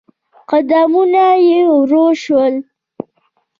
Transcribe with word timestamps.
قدمونه 0.49 1.25
يې 1.47 1.59
ورو 1.75 2.05
شول. 2.21 2.53